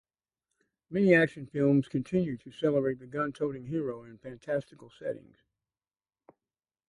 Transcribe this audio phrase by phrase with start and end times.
[0.89, 5.37] Many action films continue to celebrate the gun toting hero in fantastical settings.